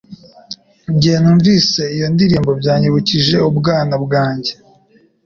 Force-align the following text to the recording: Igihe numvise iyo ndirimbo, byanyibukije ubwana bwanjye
Igihe 0.93 1.17
numvise 1.21 1.81
iyo 1.95 2.07
ndirimbo, 2.13 2.51
byanyibukije 2.61 3.35
ubwana 3.49 3.95
bwanjye 4.03 4.51